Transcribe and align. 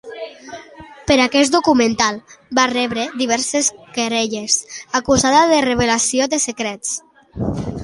Per 1.09 1.17
aquest 1.25 1.55
documental 1.55 2.17
va 2.61 2.65
rebre 2.71 3.05
diverses 3.21 3.69
querelles, 3.99 4.57
acusada 5.03 5.45
de 5.55 5.63
revelació 5.69 6.31
de 6.35 6.43
secrets. 6.51 6.95